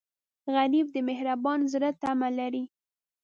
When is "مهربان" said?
1.09-1.59